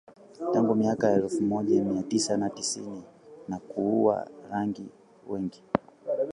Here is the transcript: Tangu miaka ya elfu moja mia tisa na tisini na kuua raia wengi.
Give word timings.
Tangu 0.53 0.75
miaka 0.75 1.09
ya 1.09 1.15
elfu 1.15 1.41
moja 1.43 1.83
mia 1.83 2.03
tisa 2.03 2.37
na 2.37 2.49
tisini 2.49 3.03
na 3.47 3.59
kuua 3.59 4.27
raia 4.51 4.73
wengi. 5.27 5.63